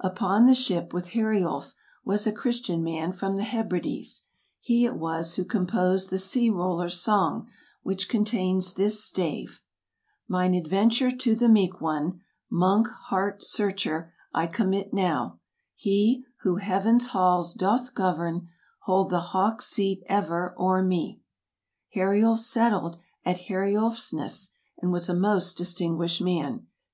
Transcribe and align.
Upon 0.00 0.46
the 0.46 0.54
ship 0.54 0.94
with 0.94 1.08
Heriulf 1.10 1.74
was 2.06 2.26
a 2.26 2.32
Christian 2.32 2.82
man 2.82 3.12
from 3.12 3.36
the 3.36 3.42
Hebrides, 3.44 4.22
he 4.58 4.86
it 4.86 4.96
was 4.96 5.34
who 5.34 5.44
composed 5.44 6.08
the 6.08 6.16
Sea 6.16 6.48
roller's 6.48 6.98
Song, 6.98 7.50
which 7.82 8.08
contains 8.08 8.72
this 8.72 9.04
stave: 9.04 9.60
"Mine 10.26 10.54
adventure 10.54 11.10
to 11.10 11.36
the 11.36 11.50
Meek 11.50 11.82
One, 11.82 12.22
Monk 12.48 12.88
heart 12.88 13.42
searcher, 13.42 14.10
I 14.32 14.46
commit 14.46 14.94
now; 14.94 15.40
He, 15.74 16.24
who 16.44 16.56
heaven's 16.56 17.08
halls 17.08 17.52
doth 17.52 17.92
govern, 17.94 18.48
Hold 18.84 19.10
the 19.10 19.20
hawk's 19.20 19.66
seat 19.66 20.02
ever 20.06 20.54
o'er 20.58 20.82
me!" 20.82 21.20
Heriulf 21.94 22.38
settled 22.38 22.96
at 23.26 23.36
Heriulfsness, 23.48 24.48
and 24.80 24.92
was 24.92 25.10
a 25.10 25.14
most 25.14 25.58
distin 25.58 25.98
guished 25.98 26.22
man. 26.24 26.68